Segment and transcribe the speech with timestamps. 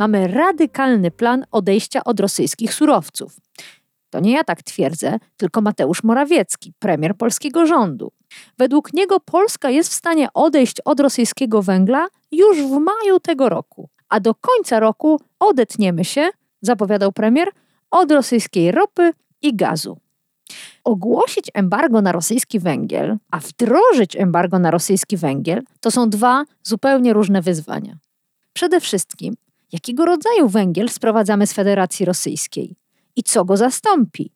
[0.00, 3.36] Mamy radykalny plan odejścia od rosyjskich surowców.
[4.10, 8.12] To nie ja tak twierdzę, tylko Mateusz Morawiecki, premier polskiego rządu.
[8.58, 13.88] Według niego Polska jest w stanie odejść od rosyjskiego węgla już w maju tego roku,
[14.08, 16.30] a do końca roku odetniemy się,
[16.62, 17.48] zapowiadał premier,
[17.90, 19.98] od rosyjskiej ropy i gazu.
[20.84, 27.12] Ogłosić embargo na rosyjski węgiel, a wdrożyć embargo na rosyjski węgiel to są dwa zupełnie
[27.12, 27.98] różne wyzwania.
[28.52, 29.34] Przede wszystkim,
[29.72, 32.76] jakiego rodzaju węgiel sprowadzamy z Federacji Rosyjskiej
[33.16, 34.32] i co go zastąpi?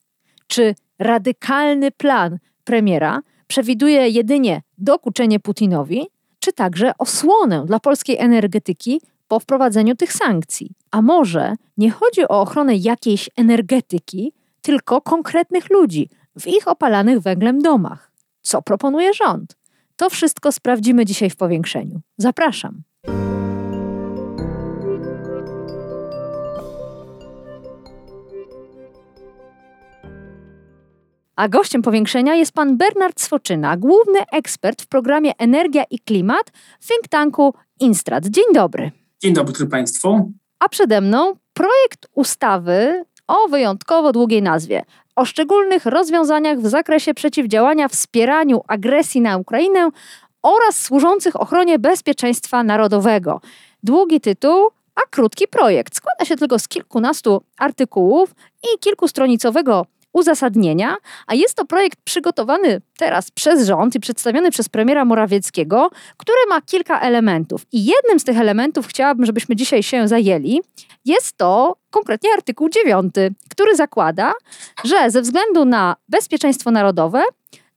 [0.46, 6.06] Czy radykalny plan premiera przewiduje jedynie dokuczenie Putinowi,
[6.38, 10.70] czy także osłonę dla polskiej energetyki po wprowadzeniu tych sankcji?
[10.90, 16.08] A może nie chodzi o ochronę jakiejś energetyki, tylko konkretnych ludzi
[16.40, 18.10] w ich opalanych węglem domach?
[18.42, 19.56] Co proponuje rząd?
[19.96, 22.00] To wszystko sprawdzimy dzisiaj w powiększeniu.
[22.18, 22.82] Zapraszam.
[31.36, 36.86] A gościem powiększenia jest pan Bernard Swoczyna, główny ekspert w programie Energia i Klimat w
[36.86, 38.26] think tanku Instrat.
[38.26, 38.90] Dzień dobry.
[39.22, 40.32] Dzień dobry Państwu.
[40.58, 44.82] A przede mną projekt ustawy o wyjątkowo długiej nazwie
[45.16, 49.88] o szczególnych rozwiązaniach w zakresie przeciwdziałania wspieraniu agresji na Ukrainę
[50.42, 53.40] oraz służących ochronie bezpieczeństwa narodowego.
[53.82, 55.96] Długi tytuł, a krótki projekt.
[55.96, 63.30] Składa się tylko z kilkunastu artykułów i kilkustronicowego uzasadnienia, a jest to projekt przygotowany teraz
[63.30, 67.66] przez rząd i przedstawiony przez premiera Morawieckiego, który ma kilka elementów.
[67.72, 70.60] I jednym z tych elementów chciałabym, żebyśmy dzisiaj się zajęli,
[71.04, 73.14] jest to konkretnie artykuł 9,
[73.50, 74.32] który zakłada,
[74.84, 77.22] że ze względu na bezpieczeństwo narodowe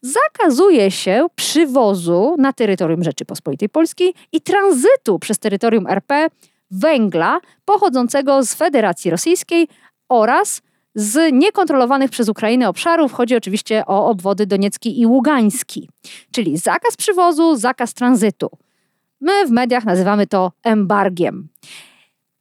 [0.02, 6.28] zakazuje się przywozu na terytorium Rzeczypospolitej Polskiej i tranzytu przez terytorium RP
[6.72, 9.68] węgla pochodzącego z Federacji Rosyjskiej
[10.10, 10.62] oraz
[10.98, 13.14] z niekontrolowanych przez Ukrainę obszarów.
[13.14, 15.90] Chodzi oczywiście o obwody doniecki i ługański,
[16.32, 18.50] czyli zakaz przywozu, zakaz tranzytu.
[19.22, 21.48] My w mediach nazywamy to embargiem.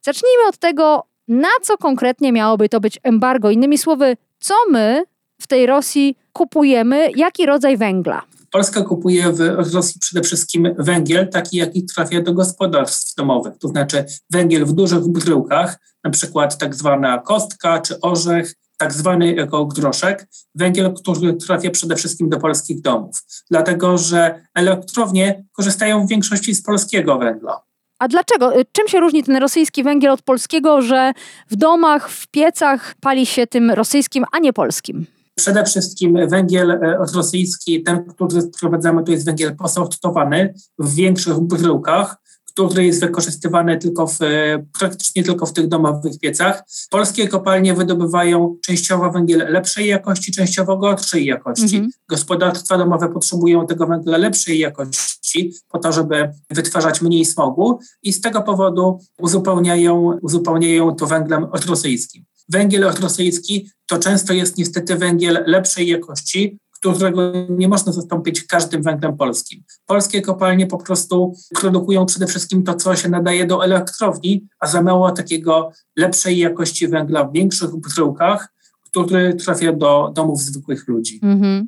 [0.01, 3.49] Zacznijmy od tego, na co konkretnie miałoby to być embargo.
[3.49, 5.03] Innymi słowy, co my
[5.41, 8.21] w tej Rosji kupujemy, jaki rodzaj węgla?
[8.57, 9.39] Polska kupuje w
[9.73, 15.07] Rosji przede wszystkim węgiel, taki jaki trafia do gospodarstw domowych, to znaczy węgiel w dużych
[15.07, 21.71] bryłkach, na przykład tak zwana kostka czy orzech, tak zwany jako groszek, węgiel, który trafia
[21.71, 27.61] przede wszystkim do polskich domów, dlatego że elektrownie korzystają w większości z polskiego węgla.
[27.99, 28.53] A dlaczego?
[28.71, 31.11] Czym się różni ten rosyjski węgiel od polskiego, że
[31.49, 35.16] w domach, w piecach pali się tym rosyjskim, a nie polskim?
[35.37, 42.17] Przede wszystkim węgiel e, rosyjski, ten, który sprowadzamy, to jest węgiel posortowany w większych bryłkach,
[42.45, 46.63] który jest wykorzystywany tylko w, e, praktycznie tylko w tych domowych piecach.
[46.89, 51.75] Polskie kopalnie wydobywają częściowo węgiel lepszej jakości, częściowo gorszej jakości.
[51.75, 51.91] Mhm.
[52.09, 58.21] Gospodarstwa domowe potrzebują tego węgla lepszej jakości po to, żeby wytwarzać mniej smogu i z
[58.21, 62.25] tego powodu uzupełniają, uzupełniają to węglem rosyjskim.
[62.49, 69.17] Węgiel rosyjski to często jest niestety węgiel lepszej jakości, którego nie można zastąpić każdym węglem
[69.17, 69.63] polskim.
[69.85, 74.81] Polskie kopalnie po prostu produkują przede wszystkim to, co się nadaje do elektrowni, a za
[74.81, 78.53] mało takiego lepszej jakości węgla w większych bryłkach,
[78.85, 81.19] który trafia do domów zwykłych ludzi.
[81.23, 81.63] Mm-hmm.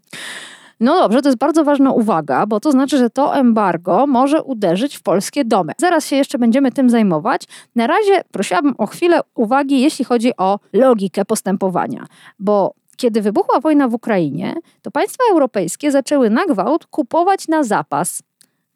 [0.79, 4.97] No dobrze, to jest bardzo ważna uwaga, bo to znaczy, że to embargo może uderzyć
[4.97, 5.73] w polskie domy.
[5.77, 7.43] Zaraz się jeszcze będziemy tym zajmować.
[7.75, 12.05] Na razie prosiłabym o chwilę uwagi, jeśli chodzi o logikę postępowania,
[12.39, 18.23] bo kiedy wybuchła wojna w Ukrainie, to państwa europejskie zaczęły na gwałt kupować na zapas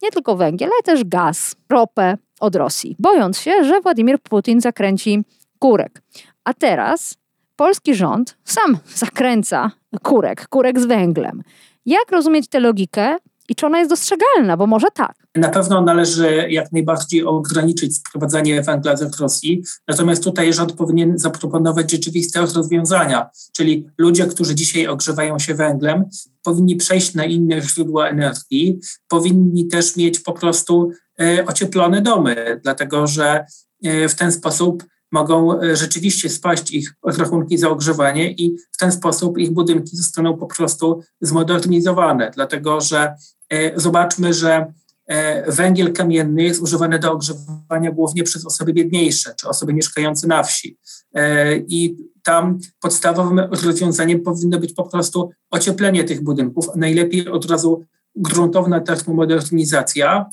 [0.04, 5.24] nie tylko węgiel, ale też gaz, ropę od Rosji, bojąc się, że Władimir Putin zakręci
[5.60, 6.02] kurek.
[6.44, 7.18] A teraz
[7.56, 11.44] polski rząd sam zakręca kurek, kurek z węglem.
[11.86, 13.18] Jak rozumieć tę logikę
[13.50, 15.14] i czy ona jest dostrzegalna, bo może tak?
[15.36, 21.92] Na pewno należy jak najbardziej ograniczyć sprowadzanie węgla z Rosji, natomiast tutaj rząd powinien zaproponować
[21.92, 26.06] rzeczywiste rozwiązania, czyli ludzie, którzy dzisiaj ogrzewają się węglem,
[26.44, 33.08] powinni przejść na inne źródła energii, powinni też mieć po prostu e, ocieplone domy, dlatego
[33.08, 33.46] że
[33.84, 34.84] e, w ten sposób
[35.14, 40.38] mogą e, rzeczywiście spaść ich rachunki za ogrzewanie i w ten sposób ich budynki zostaną
[40.38, 43.16] po prostu zmodernizowane, dlatego że
[43.50, 44.74] e, zobaczmy, że
[45.06, 50.44] e, węgiel kamienny jest używany do ogrzewania głównie przez osoby biedniejsze czy osoby mieszkające na
[50.44, 50.78] wsi.
[51.68, 58.82] I tam podstawowym rozwiązaniem powinno być po prostu ocieplenie tych budynków, najlepiej od razu gruntowna
[58.82, 60.26] termomodernizacja,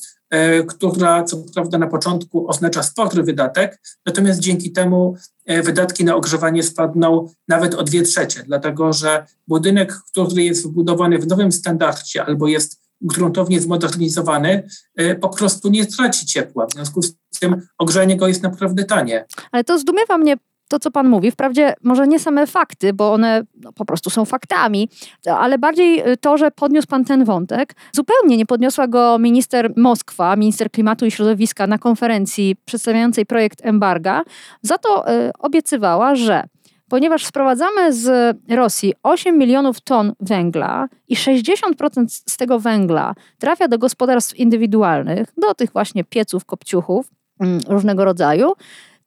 [0.68, 5.16] która co prawda na początku oznacza spory wydatek, natomiast dzięki temu
[5.46, 11.18] e, wydatki na ogrzewanie spadną nawet o dwie trzecie, dlatego że budynek, który jest wybudowany
[11.18, 16.66] w nowym standardzie albo jest gruntownie zmodernizowany, e, po prostu nie traci ciepła.
[16.66, 19.24] W związku z tym ogrzanie go jest naprawdę tanie.
[19.52, 20.36] Ale to zdumiewa mnie
[20.70, 24.24] to, co Pan mówi, wprawdzie może nie same fakty, bo one no, po prostu są
[24.24, 24.88] faktami,
[25.26, 27.74] ale bardziej y, to, że podniósł Pan ten wątek.
[27.92, 34.22] Zupełnie nie podniosła go minister Moskwa, minister klimatu i środowiska na konferencji przedstawiającej projekt embarga.
[34.62, 36.44] Za to y, obiecywała, że
[36.88, 43.78] ponieważ sprowadzamy z Rosji 8 milionów ton węgla i 60% z tego węgla trafia do
[43.78, 47.06] gospodarstw indywidualnych, do tych właśnie pieców, kopciuchów
[47.40, 48.52] mm, różnego rodzaju,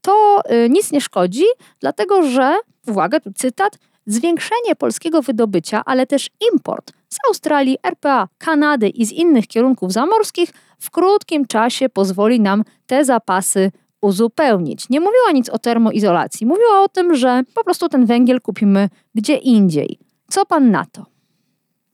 [0.04, 1.44] to y, nic nie szkodzi,
[1.80, 2.56] dlatego że,
[2.88, 9.12] uwaga, tu cytat, zwiększenie polskiego wydobycia, ale też import z Australii, RPA, Kanady i z
[9.12, 13.72] innych kierunków zamorskich w krótkim czasie pozwoli nam te zapasy
[14.02, 14.90] uzupełnić.
[14.90, 19.36] Nie mówiła nic o termoizolacji, mówiła o tym, że po prostu ten węgiel kupimy gdzie
[19.36, 20.00] indziej.
[20.30, 21.06] Co pan na to?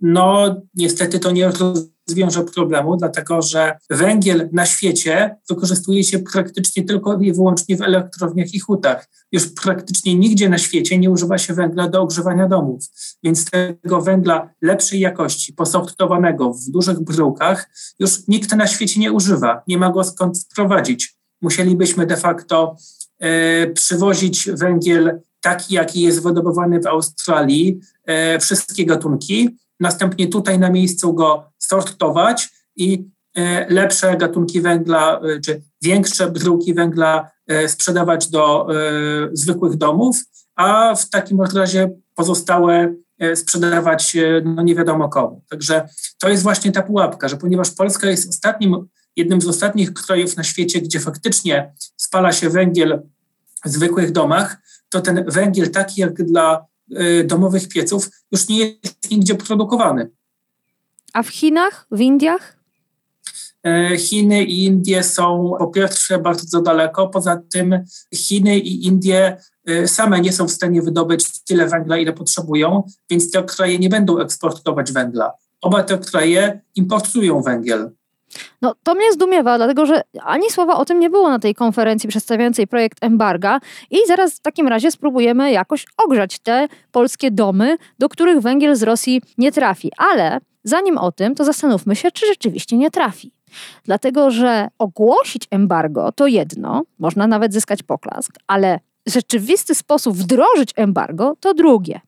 [0.02, 1.48] No, niestety to nie
[2.10, 8.54] rozwiąże problemu, dlatego że węgiel na świecie wykorzystuje się praktycznie tylko i wyłącznie w elektrowniach
[8.54, 9.10] i hutach.
[9.32, 12.86] Już praktycznie nigdzie na świecie nie używa się węgla do ogrzewania domów,
[13.24, 13.46] więc
[13.82, 17.70] tego węgla lepszej jakości, posortowanego w dużych bryłkach,
[18.00, 21.16] już nikt na świecie nie używa, nie ma go skąd wprowadzić.
[21.42, 22.76] Musielibyśmy de facto
[23.20, 30.70] e, przywozić węgiel taki, jaki jest wydobywany w Australii, e, wszystkie gatunki, następnie tutaj na
[30.70, 38.30] miejscu go sortować i e, lepsze gatunki węgla, e, czy większe bryłki węgla e, sprzedawać
[38.30, 38.68] do
[39.34, 40.18] zwykłych domów,
[40.56, 42.96] a w takim razie pozostałe
[43.36, 45.44] sprzedawać no nie wiadomo komu.
[45.50, 45.90] Także
[46.20, 50.44] to jest właśnie ta pułapka, że ponieważ Polska jest ostatnim, jednym z ostatnich krajów na
[50.44, 53.02] świecie, gdzie faktycznie spala się węgiel
[53.66, 54.58] w zwykłych domach,
[54.90, 56.66] to ten węgiel taki jak dla
[57.26, 60.12] domowych pieców już nie jest nigdzie produkowany.
[61.14, 62.60] A w Chinach, w Indiach?
[63.64, 67.84] E, Chiny i Indie są po pierwsze bardzo daleko, poza tym
[68.14, 73.32] Chiny i Indie e, same nie są w stanie wydobyć tyle węgla, ile potrzebują, więc
[73.32, 75.32] te kraje nie będą eksportować węgla.
[75.62, 77.92] Oba te kraje importują węgiel.
[78.62, 82.10] No to mnie zdumiewa, dlatego że ani słowa o tym nie było na tej konferencji
[82.10, 83.60] przedstawiającej projekt embarga
[83.92, 88.84] i zaraz w takim razie spróbujemy jakoś ogrzać te polskie domy, do których węgiel z
[88.84, 89.92] Rosji nie trafi.
[89.98, 93.32] Ale Zanim o tym, to zastanówmy się, czy rzeczywiście nie trafi.
[93.84, 101.36] Dlatego, że ogłosić embargo to jedno, można nawet zyskać poklask, ale rzeczywisty sposób wdrożyć embargo
[101.40, 102.02] to drugie.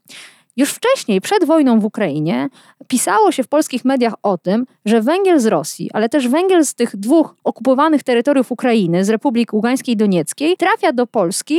[0.58, 2.50] Już wcześniej, przed wojną w Ukrainie,
[2.88, 6.74] pisało się w polskich mediach o tym, że węgiel z Rosji, ale też węgiel z
[6.74, 11.56] tych dwóch okupowanych terytoriów Ukrainy, z Republik Ługańskiej i Donieckiej, trafia do Polski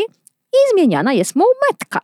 [0.52, 2.00] i zmieniana jest mu metka.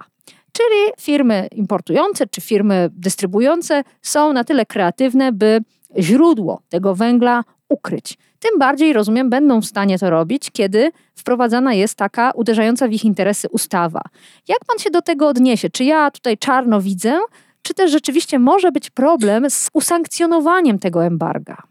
[0.52, 5.60] Czyli firmy importujące czy firmy dystrybuujące są na tyle kreatywne, by
[5.98, 8.18] źródło tego węgla ukryć.
[8.40, 13.04] Tym bardziej, rozumiem, będą w stanie to robić, kiedy wprowadzana jest taka uderzająca w ich
[13.04, 14.02] interesy ustawa.
[14.48, 15.70] Jak pan się do tego odniesie?
[15.70, 17.18] Czy ja tutaj czarno widzę,
[17.62, 21.62] czy też rzeczywiście może być problem z usankcjonowaniem tego embarga?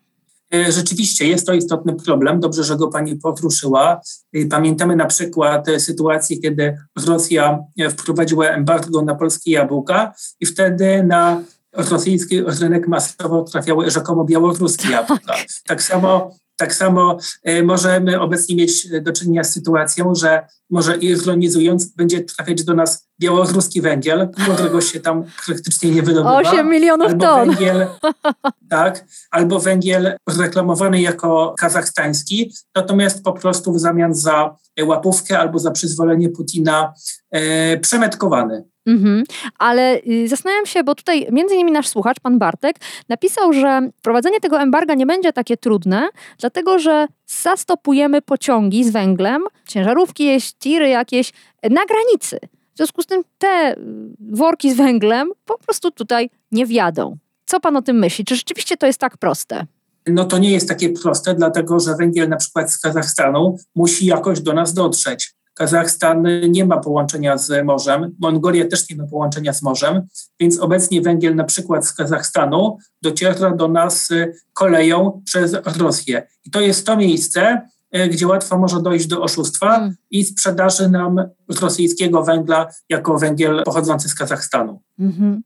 [0.54, 2.40] E, rzeczywiście jest to istotny problem.
[2.40, 4.02] Dobrze, że go Pani potruszyła.
[4.34, 7.60] E, pamiętamy na przykład e, sytuację, kiedy Rosja
[7.90, 11.42] wprowadziła embargo na polskie jabłka i wtedy na
[11.74, 15.34] rosyjski rynek masowo trafiały rzekomo białoruskie jabłka.
[15.34, 20.98] Tak, tak samo tak samo e, możemy obecnie mieć do czynienia z sytuacją, że może
[20.98, 26.38] ironizując, będzie trafiać do nas białoruski węgiel, którego się tam praktycznie nie wydobywa.
[26.38, 27.50] 8 milionów albo ton.
[27.50, 27.88] Węgiel,
[28.70, 35.72] tak, albo węgiel reklamowany jako kazachstański, natomiast po prostu w zamian za łapówkę albo za
[35.72, 36.94] przyzwolenie Putina
[37.32, 38.64] e, przemetkowany.
[38.88, 39.24] Mhm.
[39.60, 42.76] Ale y, zastanawiam się, bo tutaj między innymi nasz słuchacz, pan Bartek,
[43.10, 49.44] napisał, że prowadzenie tego embarga nie będzie takie trudne, dlatego że zastopujemy pociągi z węglem,
[49.68, 51.32] ciężarówki tiry jakieś
[51.64, 52.40] na granicy.
[52.74, 53.78] W związku z tym te y,
[54.20, 57.18] worki z węglem po prostu tutaj nie wjadą.
[57.46, 58.26] Co pan o tym myśli?
[58.26, 59.66] Czy rzeczywiście to jest tak proste?
[60.08, 64.42] No to nie jest takie proste, dlatego że węgiel na przykład z Kazachstanu musi jakoś
[64.42, 69.62] do nas dotrzeć Kazachstan nie ma połączenia z morzem, Mongolia też nie ma połączenia z
[69.62, 70.08] morzem,
[70.40, 74.10] więc obecnie węgiel na przykład z Kazachstanu dociera do nas
[74.54, 76.28] koleją przez Rosję.
[76.46, 77.62] I to jest to miejsce,
[77.92, 79.96] E, gdzie łatwo może dojść do oszustwa mm.
[80.12, 81.24] i sprzedaży nam
[81.62, 84.82] rosyjskiego węgla jako węgiel pochodzący z Kazachstanu.
[85.00, 85.38] Mm-hmm.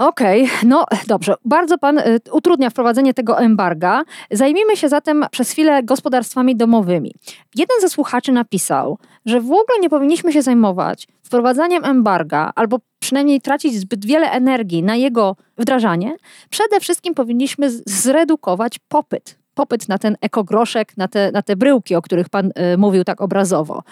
[0.00, 1.34] Okej, okay, no dobrze.
[1.44, 4.02] Bardzo pan y, utrudnia wprowadzenie tego embarga.
[4.30, 7.14] Zajmijmy się zatem przez chwilę gospodarstwami domowymi.
[7.54, 13.40] Jeden ze słuchaczy napisał, że w ogóle nie powinniśmy się zajmować wprowadzaniem embarga albo przynajmniej
[13.40, 16.16] tracić zbyt wiele energii na jego wdrażanie.
[16.50, 22.02] Przede wszystkim powinniśmy zredukować popyt popyt na ten ekogroszek, na te, na te bryłki, o
[22.02, 23.82] których Pan y, mówił tak obrazowo.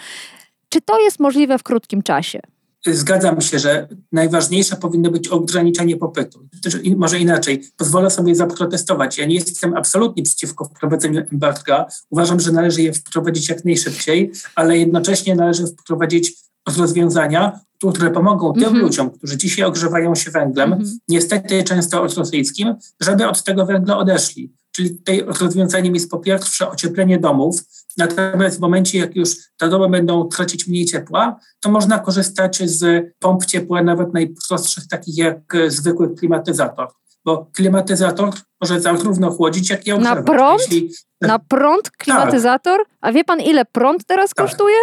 [0.68, 2.40] Czy to jest możliwe w krótkim czasie?
[2.86, 6.48] Zgadzam się, że najważniejsze powinno być ograniczenie popytu.
[6.96, 9.18] Może inaczej, pozwolę sobie zaprotestować.
[9.18, 11.86] Ja nie jestem absolutnie przeciwko wprowadzeniu embarga.
[12.10, 16.34] Uważam, że należy je wprowadzić jak najszybciej, ale jednocześnie należy wprowadzić
[16.76, 17.60] rozwiązania,
[17.94, 18.80] które pomogą tym mm -hmm.
[18.80, 20.96] ludziom, którzy dzisiaj ogrzewają się węglem, mm -hmm.
[21.08, 24.52] niestety często od rosyjskim, żeby od tego węgla odeszli.
[24.78, 27.60] Czyli tutaj rozwiązaniem jest po pierwsze ocieplenie domów,
[27.96, 33.06] natomiast w momencie, jak już te domy będą tracić mniej ciepła, to można korzystać z
[33.18, 36.88] pomp ciepła nawet najprostszych, takich jak zwykły klimatyzator.
[37.24, 38.30] Bo klimatyzator
[38.60, 40.16] może zarówno chłodzić, jak i ogrzewać.
[40.16, 40.60] Na prąd?
[40.60, 40.90] Jeśli...
[41.20, 42.78] Na prąd klimatyzator?
[42.78, 42.96] Tak.
[43.00, 44.46] A wie pan, ile prąd teraz tak.
[44.46, 44.76] kosztuje?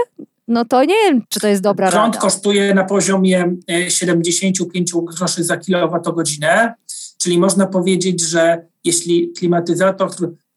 [0.48, 2.20] No to nie wiem, czy to jest dobra Prąd rada.
[2.20, 3.56] kosztuje na poziomie
[3.88, 6.74] 75 e, groszy za kilowatogodzinę,
[7.18, 10.10] czyli można powiedzieć, że jeśli klimatyzator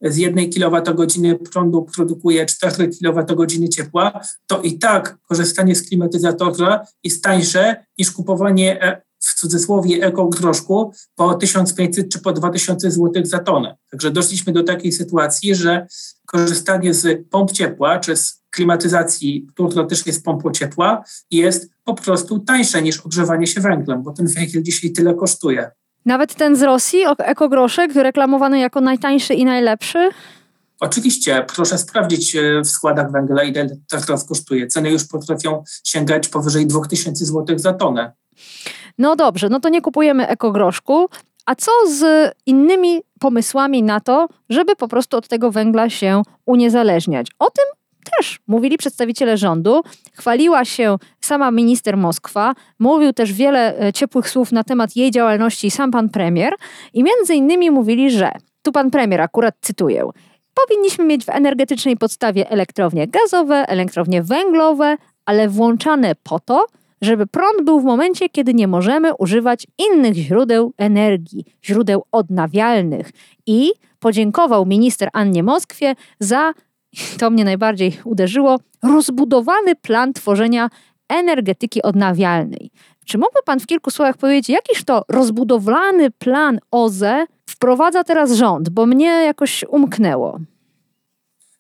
[0.03, 7.25] z jednej kWh prądu produkuje 4 kWh ciepła, to i tak korzystanie z klimatyzatora jest
[7.25, 13.77] tańsze niż kupowanie e, w cudzysłowie ekogroszku po 1500 czy po 2000 zł za tonę.
[13.91, 15.87] Także doszliśmy do takiej sytuacji, że
[16.27, 22.39] korzystanie z pomp ciepła czy z klimatyzacji, która też jest pompą ciepła, jest po prostu
[22.39, 25.71] tańsze niż ogrzewanie się węglem, bo ten węgiel dzisiaj tyle kosztuje.
[26.07, 30.11] Nawet ten z Rosji, ekogroszek, reklamowany jako najtańszy i najlepszy?
[30.81, 34.67] Oczywiście, proszę sprawdzić e, w składach węgla, ile teraz kosztuje.
[34.67, 38.13] Ceny już potrafią sięgać powyżej 2000 zł za tonę.
[38.99, 41.09] No dobrze, no to nie kupujemy ekogroszku.
[41.47, 47.27] A co z innymi pomysłami na to, żeby po prostu od tego węgla się uniezależniać?
[47.39, 47.65] O tym
[48.17, 49.83] też mówili przedstawiciele rządu.
[50.13, 55.71] Chwaliła się sama minister Moskwa, mówił też wiele e, ciepłych słów na temat jej działalności
[55.71, 56.55] sam pan premier
[56.95, 60.11] i między innymi mówili, że tu pan premier akurat cytuję.
[60.55, 64.97] Powinniśmy mieć w energetycznej podstawie elektrownie gazowe, elektrownie węglowe,
[65.27, 66.67] ale włączane po to,
[67.03, 73.11] żeby prąd był w momencie, kiedy nie możemy używać innych źródeł energii, źródeł odnawialnych.
[73.47, 76.53] I podziękował minister Annie Moskwie za
[77.19, 80.71] to mnie najbardziej uderzyło, rozbudowany plan tworzenia
[81.09, 82.71] energetyki odnawialnej.
[83.07, 88.69] Czy mógłby Pan w kilku słowach powiedzieć, jakiż to rozbudowany plan OZE wprowadza teraz rząd,
[88.69, 90.41] bo mnie jakoś umknęło?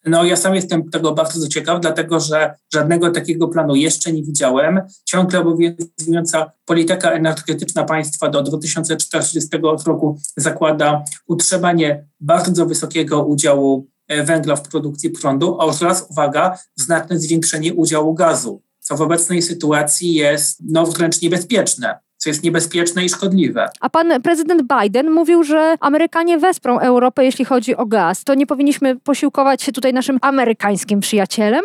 [0.07, 4.81] No, ja sam jestem tego bardzo ciekaw, dlatego że żadnego takiego planu jeszcze nie widziałem.
[5.05, 9.49] Ciągle obowiązująca polityka energetyczna państwa do 2040
[9.87, 13.87] roku zakłada utrzymanie bardzo wysokiego udziału
[14.25, 20.59] węgla w produkcji prądu oraz, uwaga, znaczne zwiększenie udziału gazu, co w obecnej sytuacji jest
[20.65, 23.69] no, wręcz niebezpieczne co jest niebezpieczne i szkodliwe.
[23.81, 28.25] A pan prezydent Biden mówił, że Amerykanie wesprą Europę, jeśli chodzi o gaz.
[28.25, 31.65] To nie powinniśmy posiłkować się tutaj naszym amerykańskim przyjacielem?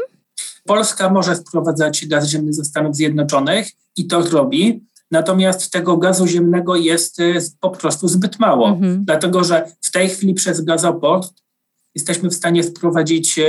[0.65, 4.83] Polska może wprowadzać gaz ziemny ze Stanów Zjednoczonych i to robi.
[5.11, 9.05] Natomiast tego gazu ziemnego jest e, po prostu zbyt mało, mhm.
[9.05, 11.42] dlatego że w tej chwili przez gazoport
[11.95, 13.39] jesteśmy w stanie wprowadzić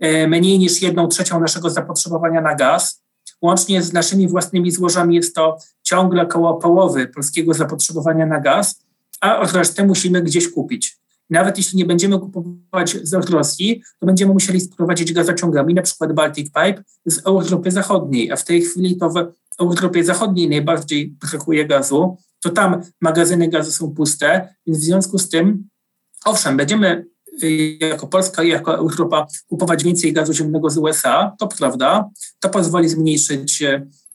[0.00, 3.02] e, mniej niż jedną trzecią naszego zapotrzebowania na gaz.
[3.42, 8.84] Łącznie z naszymi własnymi złożami jest to ciągle około połowy polskiego zapotrzebowania na gaz,
[9.20, 10.98] a resztę musimy gdzieś kupić.
[11.30, 16.46] Nawet jeśli nie będziemy kupować z Rosji, to będziemy musieli sprowadzić gazociągami, na przykład Baltic
[16.46, 22.16] Pipe z Europy Zachodniej, a w tej chwili to w Europie Zachodniej najbardziej brakuje gazu,
[22.40, 25.68] to tam magazyny gazu są puste, więc w związku z tym,
[26.24, 27.06] owszem, będziemy
[27.80, 32.10] jako Polska i jako Europa kupować więcej gazu ziemnego z USA, to prawda,
[32.40, 33.62] to pozwoli zmniejszyć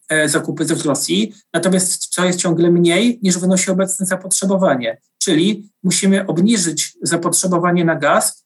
[0.09, 6.27] e, zakupy z Rosji, natomiast to jest ciągle mniej niż wynosi obecne zapotrzebowanie, czyli musimy
[6.27, 8.45] obniżyć zapotrzebowanie na gaz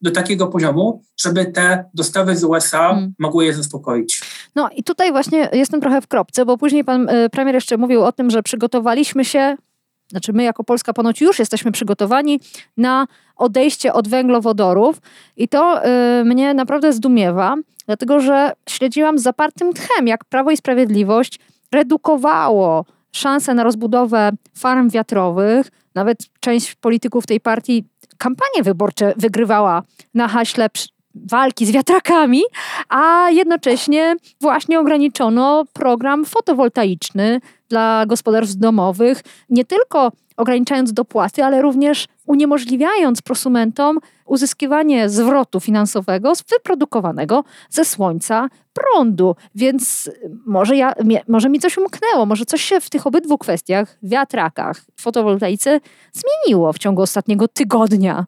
[0.00, 3.14] do takiego poziomu, żeby te dostawy z USA hmm.
[3.18, 4.22] mogły je zaspokoić.
[4.54, 8.02] No i tutaj właśnie jestem trochę w kropce, bo później pan e, premier jeszcze mówił
[8.02, 9.56] o tym, że przygotowaliśmy się
[10.14, 12.40] znaczy my jako Polska ponoć już jesteśmy przygotowani
[12.76, 13.06] na
[13.36, 15.00] odejście od węglowodorów
[15.36, 15.86] i to
[16.20, 17.56] y, mnie naprawdę zdumiewa,
[17.86, 21.38] dlatego że śledziłam z zapartym tchem, jak Prawo i Sprawiedliwość
[21.72, 25.70] redukowało szanse na rozbudowę farm wiatrowych.
[25.94, 27.84] Nawet część polityków tej partii
[28.18, 29.82] kampanie wyborcze wygrywała
[30.14, 30.68] na haśle
[31.14, 32.42] walki z wiatrakami,
[32.88, 42.06] a jednocześnie właśnie ograniczono program fotowoltaiczny dla gospodarstw domowych, nie tylko ograniczając dopłaty, ale również
[42.26, 49.36] uniemożliwiając prosumentom uzyskiwanie zwrotu finansowego z wyprodukowanego ze słońca prądu.
[49.54, 50.10] Więc
[50.46, 50.92] może, ja,
[51.28, 55.80] może mi coś umknęło, może coś się w tych obydwu kwestiach, wiatrakach, fotowoltaice
[56.12, 58.26] zmieniło w ciągu ostatniego tygodnia.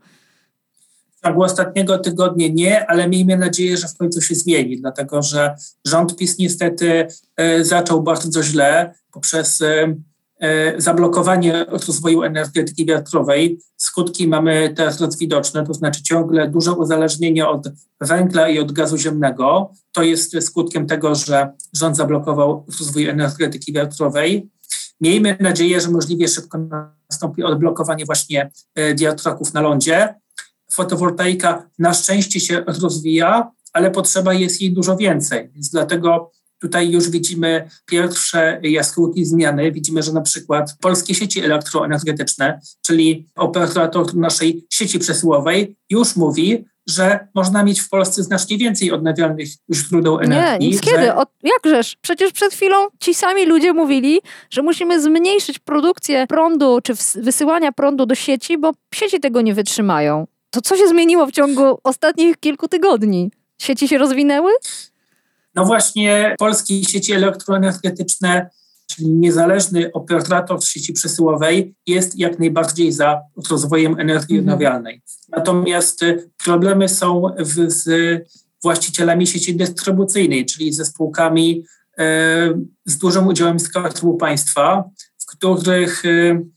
[1.26, 5.54] Ciągu ostatniego tygodnia nie, ale miejmy nadzieję, że w końcu się zmieni, dlatego że
[5.86, 7.06] rząd PiS niestety
[7.36, 9.94] e, zaczął bardzo źle poprzez e,
[10.40, 13.60] E, zablokowanie rozwoju energetyki wiatrowej.
[13.76, 17.68] Skutki mamy teraz widoczne, to znaczy ciągle duże uzależnienie od
[18.00, 19.70] węgla i od gazu ziemnego.
[19.92, 24.50] To jest skutkiem tego, że rząd zablokował rozwój energetyki wiatrowej.
[25.00, 26.58] Miejmy nadzieję, że możliwie szybko
[27.10, 28.50] nastąpi odblokowanie właśnie
[28.96, 30.14] wiatraków na lądzie.
[30.72, 36.30] Fotowoltaika na szczęście się rozwija, ale potrzeba jest jej dużo więcej, więc dlatego
[36.60, 39.72] Tutaj już widzimy pierwsze jaskółki zmiany.
[39.72, 47.28] Widzimy, że na przykład polskie sieci elektroenergetyczne, czyli operator naszej sieci przesyłowej, już mówi, że
[47.34, 50.70] można mieć w Polsce znacznie więcej odnawialnych źródeł energii.
[50.70, 51.14] Nie, kiedy?
[51.14, 51.96] Od, jakżeż?
[52.00, 54.20] Przecież przed chwilą ci sami ludzie mówili,
[54.50, 60.26] że musimy zmniejszyć produkcję prądu czy wysyłania prądu do sieci, bo sieci tego nie wytrzymają.
[60.56, 63.30] To co się zmieniło w ciągu ostatnich kilku tygodni?
[63.58, 64.52] Sieci się rozwinęły?
[65.54, 68.50] No właśnie polskie sieci elektroenergetyczne,
[68.86, 73.20] czyli niezależny operator sieci przesyłowej jest jak najbardziej za
[73.50, 74.54] rozwojem energii mhm.
[74.54, 75.02] odnawialnej.
[75.28, 77.88] Natomiast y, problemy są w, z
[78.62, 81.64] właścicielami sieci dystrybucyjnej, czyli ze spółkami
[81.98, 82.04] e,
[82.84, 84.84] z dużym udziałem Skarbu Państwa,
[85.18, 86.55] w których y,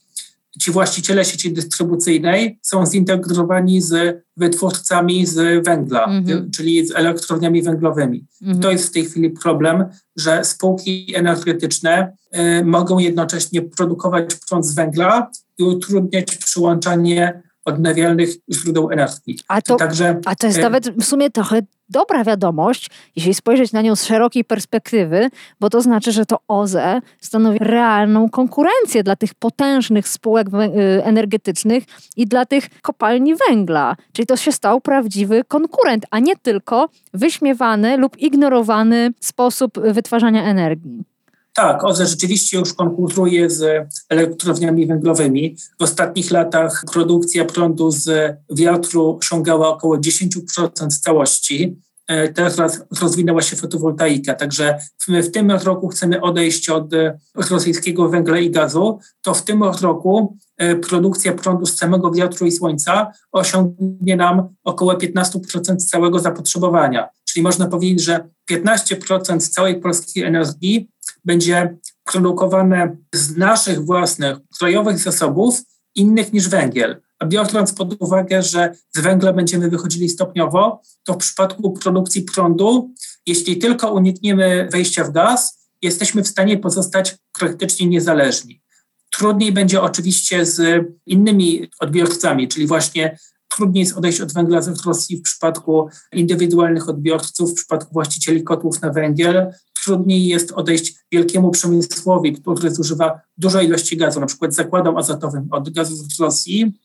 [0.61, 6.49] ci właściciele sieci dystrybucyjnej są zintegrowani z wytwórcami z węgla, mm-hmm.
[6.55, 8.25] czyli z elektrowniami węglowymi.
[8.41, 8.59] Mm-hmm.
[8.59, 9.85] To jest w tej chwili problem,
[10.17, 12.13] że spółki energetyczne
[12.59, 19.39] y, mogą jednocześnie produkować prąd z węgla i utrudniać przyłączanie odnawialnych źródeł energii.
[19.47, 23.71] A to, Także, a to jest e, nawet w sumie trochę dobra wiadomość, jeśli spojrzeć
[23.71, 29.15] na nią z szerokiej perspektywy, bo to znaczy, że to OZE stanowi realną konkurencję dla
[29.15, 31.83] tych potężnych spółek y, energetycznych
[32.17, 33.95] i dla tych kopalni węgla.
[34.13, 41.03] Czyli to się stał prawdziwy konkurent, a nie tylko wyśmiewany lub ignorowany sposób wytwarzania energii.
[41.53, 45.55] Tak, OZE rzeczywiście już konkuruje z elektrowniami węglowymi.
[45.79, 51.77] W ostatnich latach produkcja prądu z wiatru osiągała około 10% z całości.
[52.07, 56.91] E, teraz rozwinęła się fotowoltaika, także my w tym roku chcemy odejść od
[57.35, 62.51] rosyjskiego węgla i gazu, to w tym roku e, produkcja prądu z samego wiatru i
[62.51, 67.09] słońca osiągnie nam około 15% całego zapotrzebowania.
[67.25, 70.89] Czyli można powiedzieć, że 15% całej polskiej energii
[71.25, 75.61] będzie produkowane z naszych własnych krajowych zasobów
[75.95, 77.01] innych niż węgiel.
[77.19, 82.93] A biorąc pod uwagę, że z węgla będziemy wychodzili stopniowo, to w przypadku produkcji prądu,
[83.25, 88.61] jeśli tylko unikniemy wejścia w gaz, jesteśmy w stanie pozostać praktycznie niezależni.
[89.09, 95.17] Trudniej będzie oczywiście z innymi odbiorcami, czyli właśnie trudniej jest odejść od węgla z Rosji
[95.17, 102.33] w przypadku indywidualnych odbiorców, w przypadku właścicieli kotłów na węgiel, trudniej jest odejść wielkiemu przemysłowi,
[102.33, 106.79] który zużywa dużej ilości gazu, na przykład zakładom azotowym od gazu z Rosji.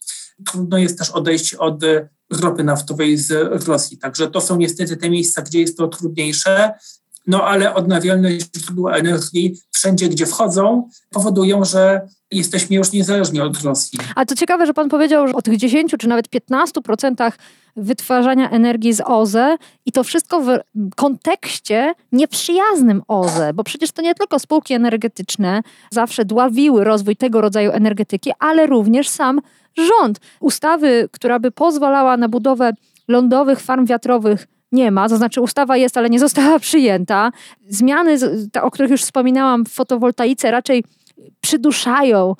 [0.46, 1.83] Trudno jest też odejść od
[2.40, 3.33] ropy naftowej z
[3.66, 3.98] Rosji.
[3.98, 6.72] Także to są niestety te miejsca, gdzie jest to trudniejsze.
[7.26, 13.98] No ale odnawialne źródła energii wszędzie, gdzie wchodzą, powodują, że jesteśmy już niezależni od Rosji.
[14.14, 17.32] A to ciekawe, że pan powiedział, że o tych 10 czy nawet 15%
[17.76, 19.56] wytwarzania energii z OZE
[19.87, 20.58] i to wszystko w
[20.96, 27.70] kontekście nieprzyjaznym OZE, bo przecież to nie tylko spółki energetyczne zawsze dławiły rozwój tego rodzaju
[27.70, 29.40] energetyki, ale również sam
[29.76, 30.20] rząd.
[30.40, 32.72] Ustawy, która by pozwalała na budowę
[33.08, 37.30] lądowych farm wiatrowych nie ma, to znaczy ustawa jest, ale nie została przyjęta.
[37.68, 38.16] Zmiany,
[38.62, 40.84] o których już wspominałam w fotowoltaice, raczej
[41.40, 42.34] przyduszają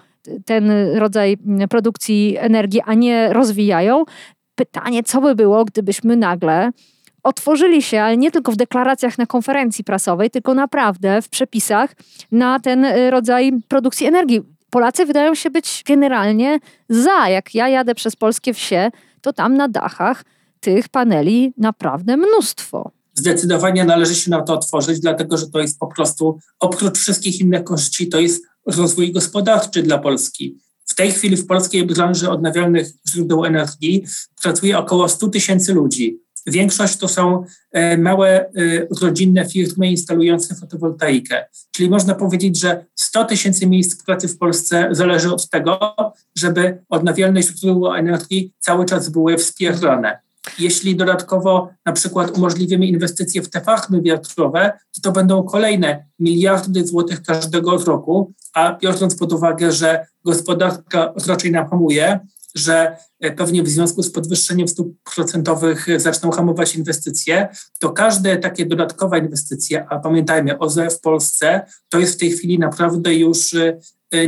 [0.45, 1.37] ten rodzaj
[1.71, 4.05] produkcji energii, a nie rozwijają.
[4.55, 6.71] Pytanie, co by było, gdybyśmy nagle
[7.23, 11.95] otworzyli się, ale nie tylko w deklaracjach na konferencji prasowej, tylko naprawdę w przepisach
[12.33, 14.43] na ten rodzaj produkcji energii.
[14.71, 17.29] Polacy wydają się być generalnie za.
[17.29, 20.25] Jak ja jadę przez polskie wsie, to tam na dachach
[20.65, 22.91] tych paneli naprawdę mnóstwo.
[23.15, 27.65] zdecydowanie należy się na to otworzyć, dlatego że to jest po prostu, oprócz wszystkich innych
[27.65, 30.59] korzyści, to jest rozwój gospodarczy dla Polski.
[30.87, 34.05] W tej chwili w polskiej branży odnawialnych źródeł energii
[34.43, 36.21] pracuje około 100 tysięcy ludzi.
[36.47, 38.51] Większość to są e, małe e,
[39.01, 41.45] rodzinne firmy instalujące fotowoltaikę.
[41.71, 45.95] Czyli można powiedzieć, że 100 tysięcy miejsc pracy w Polsce zależy od tego,
[46.37, 50.25] żeby odnawialne źródła energii cały czas były wspierane.
[50.59, 56.87] Jeśli dodatkowo na przykład umożliwimy inwestycje w te farmy wiatrowe, to to będą kolejne miliardy
[56.87, 62.21] złotych każdego roku, a biorąc pod uwagę, że gospodarka raczej nam hamuje,
[62.55, 68.67] że e, pewnie w związku z podwyższeniem stóp procentowych zaczną hamować inwestycje, to każde takie
[68.67, 73.69] dodatkowe inwestycje, a pamiętajmy, OZE w Polsce to jest w tej chwili naprawdę już e,
[73.69, 73.79] e,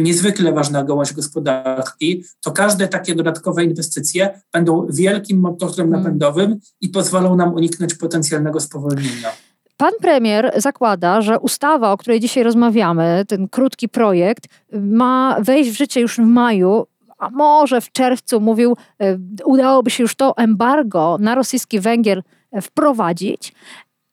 [0.01, 5.91] niezwykle ważna gałąź gospodarki, to każde takie dodatkowe inwestycje będą wielkim motorem hmm.
[5.91, 9.33] napędowym i pozwolą nam uniknąć potencjalnego spowolnienia.
[9.77, 15.77] Pan premier zakłada, że ustawa, o której dzisiaj rozmawiamy, ten krótki projekt, ma wejść w
[15.77, 16.87] życie już w maju
[17.19, 22.23] a może w czerwcu mówił, e, udałoby się już to embargo na rosyjski węgiel
[22.53, 23.53] e, wprowadzić.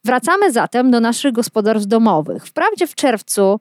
[0.04, 2.46] Wracamy zatem do naszych gospodarstw domowych.
[2.46, 3.60] Wprawdzie w czerwcu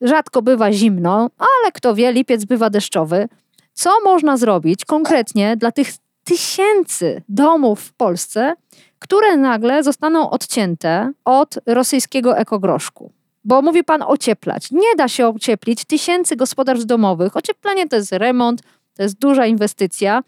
[0.00, 3.28] rzadko bywa zimno, ale kto wie, lipiec bywa deszczowy.
[3.72, 5.88] Co można zrobić konkretnie dla tych
[6.24, 8.54] tysięcy domów w Polsce,
[8.98, 13.12] które nagle zostaną odcięte od rosyjskiego ekogroszku?
[13.44, 14.70] Bo mówi pan ocieplać.
[14.70, 17.36] Nie da się ocieplić tysięcy gospodarstw domowych.
[17.36, 18.62] Ocieplenie to jest remont,
[18.96, 20.22] to jest duża inwestycja.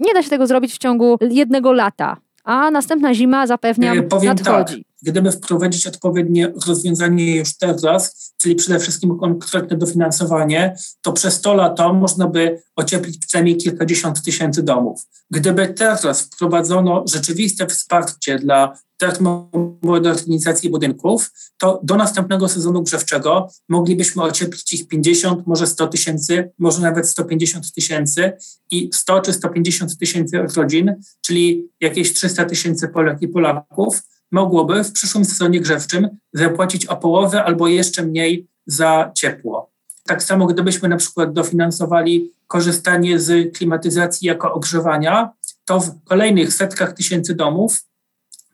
[0.00, 4.28] Nie da się tego zrobić w ciągu jednego lata, a następna zima zapewniam e, Powiem
[4.28, 4.84] nadchodzi.
[4.84, 4.87] Tak.
[5.02, 11.78] Gdyby wprowadzić odpowiednie rozwiązanie już teraz, czyli przede wszystkim konkretne dofinansowanie, to przez 100 lat
[11.94, 15.06] można by ocieplić przynajmniej kilkadziesiąt tysięcy domów.
[15.30, 24.72] Gdyby teraz wprowadzono rzeczywiste wsparcie dla termomodernizacji budynków, to do następnego sezonu grzewczego moglibyśmy ocieplić
[24.72, 28.32] ich 50, może 100 tysięcy, może nawet 150 tysięcy
[28.70, 34.92] i 100 czy 150 tysięcy rodzin, czyli jakieś 300 tysięcy Polek i Polaków, mogłoby w
[34.92, 39.70] przyszłym sezonie grzewczym zapłacić o połowę albo jeszcze mniej za ciepło.
[40.06, 45.32] Tak samo gdybyśmy na przykład dofinansowali korzystanie z klimatyzacji jako ogrzewania,
[45.64, 47.84] to w kolejnych setkach tysięcy domów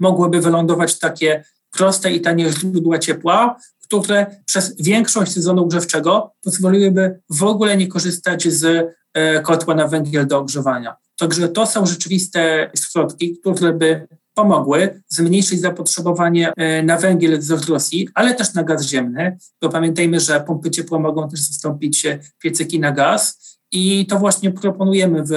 [0.00, 7.42] mogłyby wylądować takie proste i tanie źródła ciepła, które przez większość sezonu grzewczego pozwoliłyby w
[7.42, 10.96] ogóle nie korzystać z e, kotła na węgiel do ogrzewania.
[11.18, 18.08] Także to są rzeczywiste środki, które by pomogły zmniejszyć zapotrzebowanie e, na węgiel z Rosji,
[18.14, 22.06] ale też na gaz ziemny, bo pamiętajmy, że pompy ciepła mogą też zastąpić
[22.38, 25.32] piecyki na gaz i to właśnie proponujemy w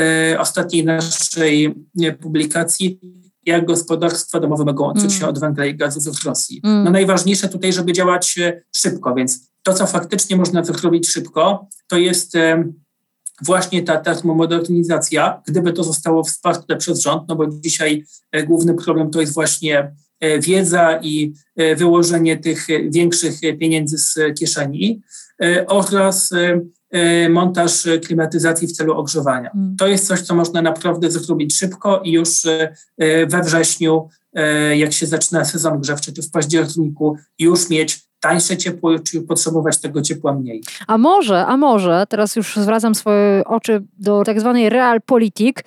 [0.00, 1.74] e, ostatniej naszej
[2.20, 3.00] publikacji,
[3.46, 5.20] jak gospodarstwa domowe mogą odciąć mm.
[5.20, 6.60] się od węgla i gazu z Rosji.
[6.64, 6.84] Mm.
[6.84, 8.38] No najważniejsze tutaj, żeby działać
[8.72, 12.36] szybko, więc to, co faktycznie można zrobić szybko, to jest
[13.42, 19.10] właśnie ta termomodernizacja, gdyby to zostało wsparte przez rząd, no bo dzisiaj e, główny problem
[19.10, 25.02] to jest właśnie e, wiedza i e, wyłożenie tych większych pieniędzy z kieszeni
[25.66, 26.30] oraz
[27.30, 29.50] montaż klimatyzacji w celu ogrzewania.
[29.50, 29.76] Mm.
[29.76, 32.28] To jest coś, co można naprawdę zrobić szybko i już
[33.28, 34.08] we wrześniu,
[34.76, 40.02] jak się zaczyna sezon grzewczy, czy w październiku, już mieć tańsze ciepło, czy potrzebować tego
[40.02, 40.62] ciepła mniej.
[40.86, 45.64] A może, a może, teraz już zwracam swoje oczy do tak zwanej realpolitik,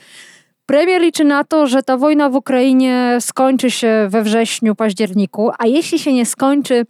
[0.66, 5.68] Premier liczy na to, że ta wojna w Ukrainie skończy się we wrześniu, październiku, a
[5.68, 6.86] jeśli się nie skończy,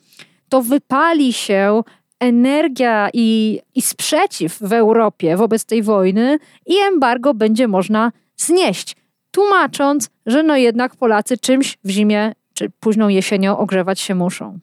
[0.50, 1.84] to wypali się
[2.20, 8.96] energia i, i sprzeciw w Europie wobec tej wojny i embargo będzie można znieść,
[9.32, 14.60] tłumacząc, że no jednak Polacy czymś w zimie czy późną jesienią ogrzewać się muszą.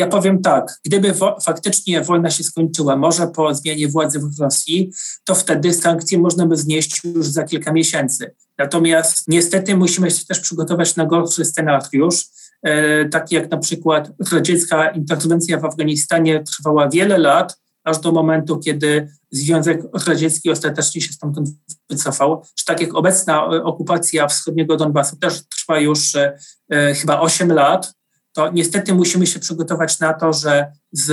[0.00, 4.92] Ja powiem tak, gdyby wo- faktycznie wojna się skończyła, może po zmianie władzy w Rosji,
[5.24, 8.34] to wtedy sankcje można by znieść już za kilka miesięcy.
[8.58, 12.24] Natomiast niestety musimy się też przygotować na gorszy scenariusz,
[12.62, 18.58] e, taki jak na przykład radziecka interwencja w Afganistanie trwała wiele lat, aż do momentu,
[18.58, 21.48] kiedy Związek Radziecki ostatecznie się stamtąd
[21.90, 22.42] wycofał.
[22.54, 27.99] Czy tak jak obecna okupacja wschodniego Donbasu też trwa już e, chyba 8 lat,
[28.32, 31.10] to niestety musimy się przygotować na to, że z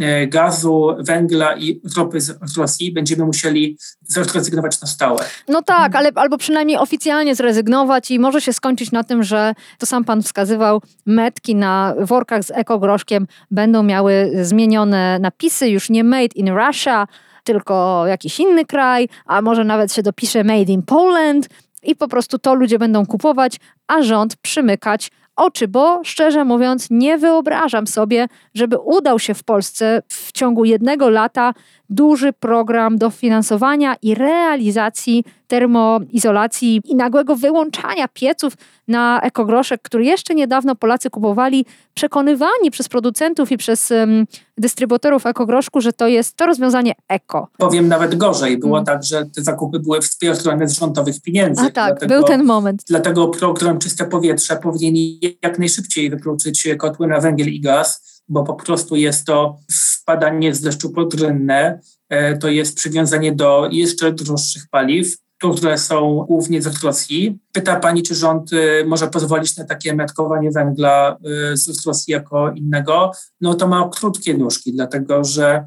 [0.00, 5.24] e, gazu, węgla i ropy z Rosji będziemy musieli zrezygnować na stałe.
[5.48, 9.86] No tak, ale albo przynajmniej oficjalnie zrezygnować i może się skończyć na tym, że to
[9.86, 16.34] sam pan wskazywał, metki na workach z ekogroszkiem będą miały zmienione napisy, już nie made
[16.34, 17.06] in Russia,
[17.44, 21.48] tylko jakiś inny kraj, a może nawet się dopisze made in Poland
[21.82, 23.56] i po prostu to ludzie będą kupować,
[23.86, 30.02] a rząd przymykać oczy, bo szczerze mówiąc, nie wyobrażam sobie, żeby udał się w Polsce
[30.08, 31.54] w ciągu jednego lata
[31.90, 38.52] duży program dofinansowania i realizacji termoizolacji i nagłego wyłączania pieców
[38.88, 44.26] na ekogroszek, który jeszcze niedawno Polacy kupowali, przekonywani przez producentów i przez um,
[44.58, 47.48] dystrybutorów ekogroszku, że to jest to rozwiązanie eko.
[47.58, 48.58] Powiem nawet gorzej.
[48.58, 48.86] Było hmm.
[48.86, 51.62] tak, że te zakupy były wspierane z rządowych pieniędzy.
[51.62, 52.82] A tak, dlatego, był ten moment.
[52.88, 54.94] Dlatego program Czyste Powietrze powinien
[55.42, 60.60] jak najszybciej wykluczyć kotły na węgiel i gaz, bo po prostu jest to wpadanie z
[60.60, 65.16] deszczu podrynne, e, to jest przywiązanie do jeszcze droższych paliw,
[65.48, 67.38] które są głównie z Rosji.
[67.52, 71.16] Pyta pani, czy rząd y, może pozwolić na takie metkowanie węgla
[71.52, 73.12] y, z Rosji jako innego.
[73.40, 75.64] No to ma krótkie nóżki, dlatego że e,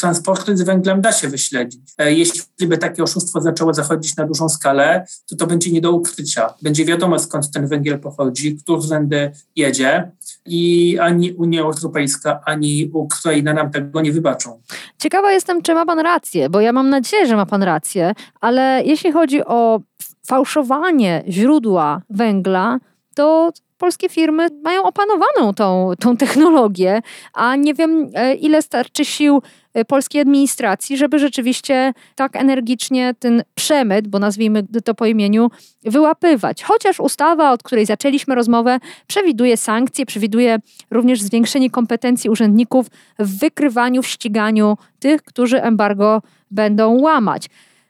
[0.00, 1.80] transporty z węglem da się wyśledzić.
[1.98, 5.92] E, jeśli by takie oszustwo zaczęło zachodzić na dużą skalę, to to będzie nie do
[5.92, 6.54] ukrycia.
[6.62, 10.10] Będzie wiadomo skąd ten węgiel pochodzi, którędy jedzie
[10.46, 14.62] i ani Unia Europejska, ani Ukraina nam tego nie wybaczą.
[14.98, 18.82] Ciekawa jestem, czy ma pan rację, bo ja mam nadzieję, że ma pan rację, ale
[18.84, 19.80] jeśli chodzi o
[20.26, 22.78] fałszowanie źródła węgla,
[23.14, 27.02] to polskie firmy mają opanowaną tą, tą technologię,
[27.34, 29.42] a nie wiem, e, ile starczy sił
[29.74, 35.50] e, polskiej administracji, żeby rzeczywiście tak energicznie ten przemyt, bo nazwijmy to po imieniu,
[35.82, 36.62] wyłapywać.
[36.62, 40.58] Chociaż ustawa, od której zaczęliśmy rozmowę, przewiduje sankcje, przewiduje
[40.90, 42.86] również zwiększenie kompetencji urzędników
[43.18, 47.46] w wykrywaniu, w ściganiu tych, którzy embargo będą łamać.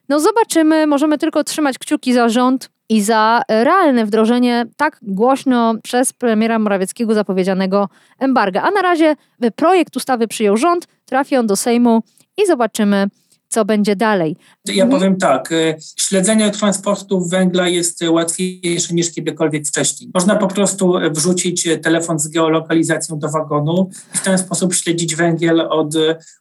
[0.09, 6.13] No zobaczymy, możemy tylko trzymać kciuki za rząd i za realne wdrożenie tak głośno przez
[6.13, 8.63] premiera Morawieckiego zapowiedzianego embarga.
[8.63, 9.17] A na razie
[9.57, 12.03] projekt ustawy przyjął rząd, trafi on do Sejmu
[12.43, 13.07] i zobaczymy,
[13.49, 14.37] co będzie dalej.
[14.65, 20.11] Ja powiem tak, y, śledzenie transportu węgla jest łatwiejsze niż kiedykolwiek wcześniej.
[20.15, 25.61] Można po prostu wrzucić telefon z geolokalizacją do wagonu i w ten sposób śledzić węgiel
[25.61, 25.95] od,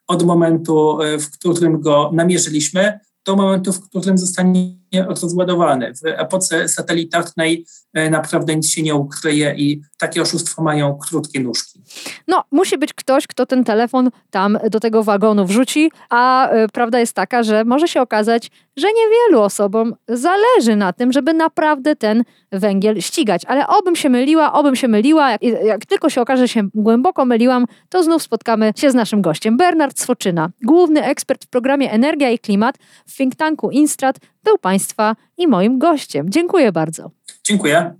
[0.07, 5.93] od momentu, w którym go namierzyliśmy, do momentu, w którym zostanie rozładowany.
[5.93, 11.81] W epoce satelitarnej e, naprawdę nic się nie ukryje i takie oszustwa mają krótkie nóżki.
[12.27, 16.99] No, musi być ktoś, kto ten telefon tam do tego wagonu wrzuci, a y, prawda
[16.99, 22.23] jest taka, że może się okazać, że niewielu osobom zależy na tym, żeby naprawdę ten
[22.51, 23.45] węgiel ścigać.
[23.45, 25.31] Ale obym się myliła, obym się myliła.
[25.31, 29.21] Jak, jak tylko się okaże, że się głęboko myliłam, to znów spotkamy się z naszym
[29.21, 29.57] gościem.
[29.57, 35.15] Bernard Swoczyna, główny ekspert w programie Energia i Klimat w think tanku Instrat, był Państwa
[35.37, 36.29] i moim gościem.
[36.29, 37.11] Dziękuję bardzo.
[37.43, 37.95] Dziękuję.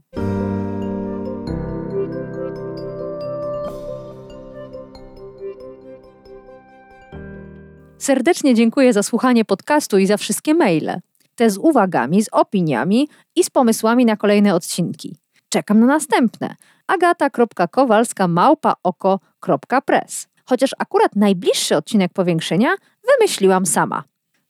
[7.98, 11.00] Serdecznie dziękuję za słuchanie podcastu i za wszystkie maile.
[11.36, 15.16] Te z uwagami, z opiniami i z pomysłami na kolejne odcinki.
[15.50, 16.56] Czekam na następne.
[16.88, 18.28] agata.kowalska
[20.46, 22.70] Chociaż akurat najbliższy odcinek powiększenia
[23.08, 24.04] wymyśliłam sama.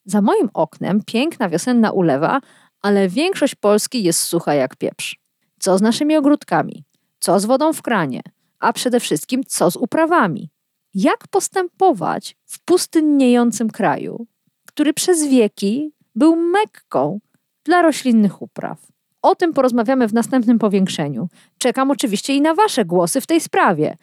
[0.05, 2.39] Za moim oknem piękna wiosenna ulewa,
[2.81, 5.19] ale większość Polski jest sucha jak pieprz.
[5.59, 6.83] Co z naszymi ogródkami?
[7.19, 8.21] Co z wodą w kranie?
[8.59, 10.49] A przede wszystkim co z uprawami?
[10.93, 14.27] Jak postępować w pustynniejącym kraju,
[14.65, 17.19] który przez wieki był mekką
[17.63, 18.77] dla roślinnych upraw?
[19.21, 21.27] O tym porozmawiamy w następnym powiększeniu.
[21.57, 23.97] Czekam oczywiście i na Wasze głosy w tej sprawie.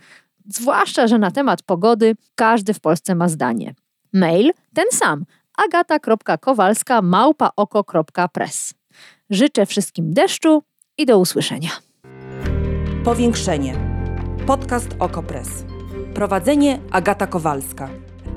[0.48, 3.74] Zwłaszcza, że na temat pogody każdy w Polsce ma zdanie.
[4.12, 5.24] Mail ten sam
[5.57, 8.75] agata.kowalska małpaoko.press.
[9.31, 10.62] Życzę wszystkim deszczu
[10.99, 11.71] i do usłyszenia.
[13.05, 13.75] Powiększenie.
[14.47, 15.49] Podcast Okopres.
[16.14, 17.88] Prowadzenie Agata Kowalska.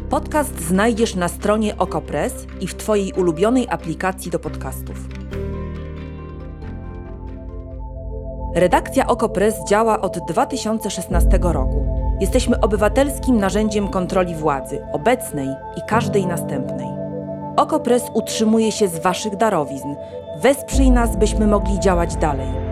[0.10, 4.98] Podcast znajdziesz na stronie Okopres i w Twojej ulubionej aplikacji do podcastów.
[8.56, 11.86] Redakcja Okopres działa od 2016 roku.
[12.20, 16.99] Jesteśmy obywatelskim narzędziem kontroli władzy, obecnej i każdej następnej.
[17.60, 19.96] Okopres utrzymuje się z Waszych darowizn.
[20.42, 22.69] Wesprzyj nas, byśmy mogli działać dalej.